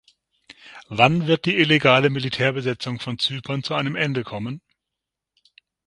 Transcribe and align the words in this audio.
Wann 0.87 1.27
wird 1.27 1.45
die 1.45 1.59
illegale 1.59 2.09
Militärbesetzung 2.09 2.99
von 2.99 3.19
Zypern 3.19 3.61
zu 3.61 3.75
einem 3.75 3.95
Ende 3.95 4.23
kommen? 4.23 4.63